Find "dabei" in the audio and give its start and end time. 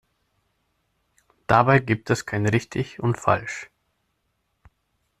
1.45-1.77